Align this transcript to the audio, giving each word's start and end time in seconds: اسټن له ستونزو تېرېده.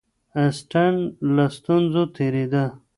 اسټن 0.45 0.93
له 1.35 1.45
ستونزو 1.57 2.03
تېرېده. 2.15 2.65